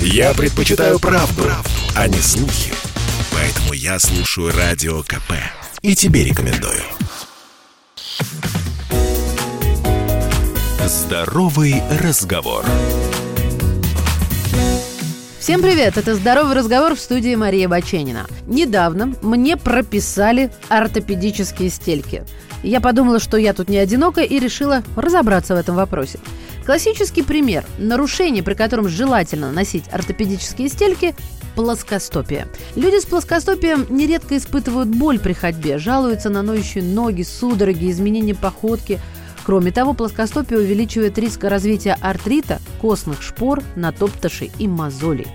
[0.00, 2.72] Я предпочитаю правду, правду, а не слухи.
[3.32, 5.32] Поэтому я слушаю Радио КП.
[5.82, 6.82] И тебе рекомендую.
[10.86, 12.64] Здоровый разговор.
[15.46, 15.96] Всем привет!
[15.96, 18.26] Это «Здоровый разговор» в студии Мария Баченина.
[18.48, 22.24] Недавно мне прописали ортопедические стельки.
[22.62, 26.18] Я подумала, что я тут не одинока и решила разобраться в этом вопросе.
[26.64, 31.14] Классический пример нарушения, при котором желательно носить ортопедические стельки–
[31.56, 32.46] плоскостопие.
[32.76, 39.00] Люди с плоскостопием нередко испытывают боль при ходьбе, жалуются на ноющие ноги, судороги, изменения походки.
[39.44, 45.28] Кроме того, плоскостопие увеличивает риск развития артрита, костных шпор, натоптышей и мозолей.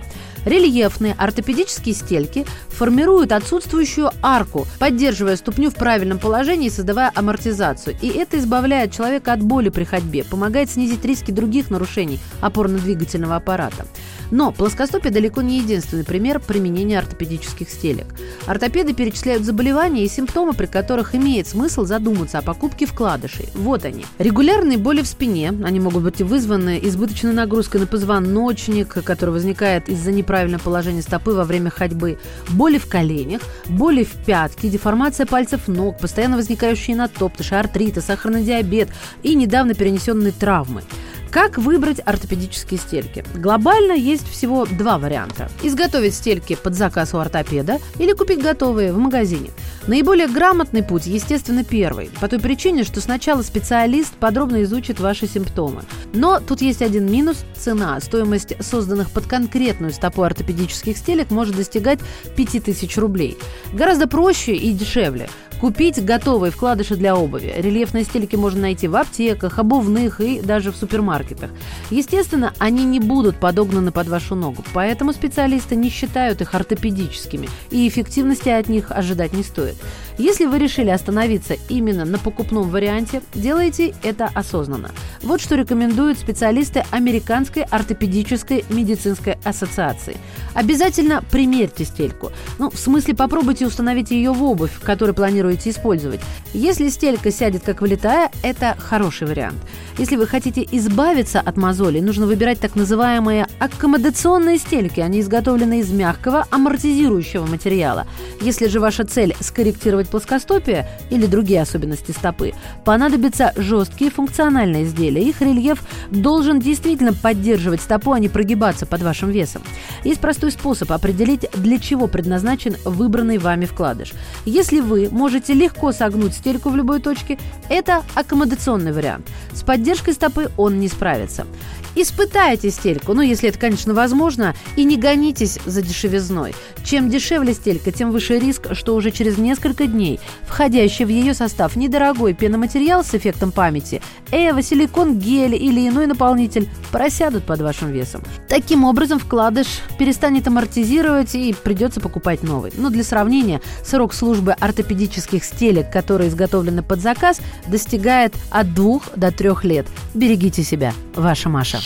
[0.46, 7.96] Рельефные ортопедические стельки формируют отсутствующую арку, поддерживая ступню в правильном положении и создавая амортизацию.
[8.02, 13.86] И это избавляет человека от боли при ходьбе, помогает снизить риски других нарушений опорно-двигательного аппарата.
[14.32, 18.08] Но плоскостопие далеко не единственный пример применения ортопедических стелек.
[18.46, 23.50] Ортопеды перечисляют заболевания и симптомы, при которых имеет смысл задуматься о покупке вкладышей.
[23.54, 24.06] Вот они.
[24.20, 25.54] Регулярные боли в спине.
[25.66, 31.44] Они могут быть вызваны избыточной нагрузкой на позвоночник, который возникает из-за неправильного положения стопы во
[31.44, 32.18] время ходьбы.
[32.50, 38.90] Боли в коленях, боли в пятке, деформация пальцев ног, постоянно возникающие натоптыши, артриты, сахарный диабет
[39.24, 40.84] и недавно перенесенные травмы.
[41.32, 43.24] Как выбрать ортопедические стельки?
[43.34, 45.50] Глобально есть всего два варианта.
[45.64, 49.50] Изготовить стельки под заказ у ортопеда или купить готовые в магазине.
[49.88, 52.12] Наиболее грамотный путь, естественно, первый.
[52.20, 55.82] По той причине, что сначала специалист подробно изучит ваши симптомы.
[56.14, 58.00] Но тут есть один минус– цена.
[58.00, 62.00] Стоимость созданных под конкретную стопу ортопедических стелек может достигать
[62.36, 63.38] 5000 рублей.
[63.74, 65.30] Гораздо проще и дешевле
[65.62, 67.54] Купить готовые вкладыши для обуви.
[67.56, 71.52] Рельефные стельки можно найти в аптеках, обувных и даже в супермаркетах.
[71.92, 77.88] Естественно, они не будут подогнаны под вашу ногу, поэтому специалисты не считают их ортопедическими, и
[77.88, 79.76] эффективности от них ожидать не стоит.
[80.22, 84.92] Если вы решили остановиться именно на покупном варианте, делайте это осознанно.
[85.24, 90.18] Вот что рекомендуют специалисты Американской ортопедической медицинской ассоциации.
[90.54, 92.32] Обязательно примерьте стельку.
[92.60, 96.20] Ну, в смысле, попробуйте установить ее в обувь, которую планируете использовать.
[96.54, 99.58] Если стелька сядет как влетая, это хороший вариант.
[99.98, 105.00] Если вы хотите избавиться от мозолей, нужно выбирать так называемые аккомодационные стельки.
[105.00, 108.06] Они изготовлены из мягкого, амортизирующего материала.
[108.40, 112.54] Если же ваша цель скорректировать плоскостопие или другие особенности стопы,
[112.86, 115.24] понадобятся жесткие функциональные изделия.
[115.24, 119.64] Их рельеф должен действительно поддерживать стопу, а не прогибаться под вашим весом.
[120.04, 124.12] Есть простой способ определить, для чего предназначен выбранный вами вкладыш.
[124.46, 127.40] Если вы можете легко согнуть стельку в любой точке,
[127.70, 129.28] это аккомодационный вариант.
[129.54, 131.46] С поддержкой стопы он не справится.
[131.94, 136.56] Испытайте стельку, ну, если это, конечно, возможно, и не гонитесь за дешевизной.
[136.86, 140.20] Чем дешевле стелька, тем выше риск, что уже через несколько дней
[140.52, 146.70] входящий в ее состав недорогой пеноматериал с эффектом памяти, эво, силикон, гель или иной наполнитель
[146.92, 148.22] просядут под вашим весом.
[148.48, 152.72] Таким образом, вкладыш перестанет амортизировать и придется покупать новый.
[152.76, 159.32] Но для сравнения, срок службы ортопедических стелек, которые изготовлены под заказ, достигает от 2 до
[159.32, 159.88] 3 лет.
[160.14, 160.94] Берегите себя.
[161.16, 161.80] Ваша Маша.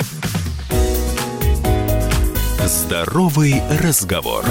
[2.66, 4.44] Здоровый разговор.